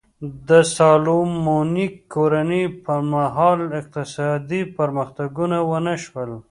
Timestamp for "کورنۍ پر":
2.13-2.99